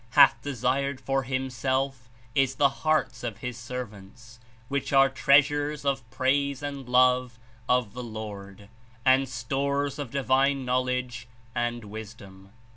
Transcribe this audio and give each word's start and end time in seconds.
—hath 0.19 0.41
desired 0.41 0.99
for 0.99 1.21
Himself 1.21 2.09
is 2.33 2.55
the 2.55 2.69
hearts 2.81 3.23
of 3.23 3.37
His 3.37 3.55
servants, 3.55 4.39
which 4.67 4.91
are 4.91 5.09
treasures 5.09 5.85
of 5.85 6.09
praise 6.09 6.63
and 6.63 6.89
love 6.89 7.37
of 7.69 7.93
the 7.93 8.03
Lord 8.03 8.67
and 9.05 9.29
stores 9.29 9.99
of 9.99 10.09
divine 10.09 10.65
knowledge 10.65 11.27
and 11.53 11.85
wisdom. 11.85 12.49